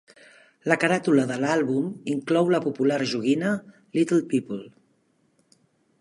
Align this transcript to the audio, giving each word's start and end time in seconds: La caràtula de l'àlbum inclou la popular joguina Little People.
La 0.71 0.77
caràtula 0.83 1.25
de 1.31 1.35
l'àlbum 1.43 1.91
inclou 2.13 2.49
la 2.55 2.61
popular 2.65 2.99
joguina 3.13 3.53
Little 3.99 4.21
People. 4.33 4.65